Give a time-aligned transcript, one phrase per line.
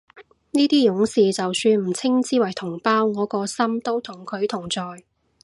[0.49, 5.03] 呢啲勇士就算唔稱之為同胞，我個心都同佢同在